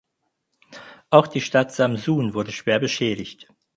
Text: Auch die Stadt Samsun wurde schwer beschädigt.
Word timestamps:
Auch 1.11 1.27
die 1.27 1.41
Stadt 1.41 1.71
Samsun 1.71 2.33
wurde 2.33 2.51
schwer 2.51 2.79
beschädigt. 2.79 3.47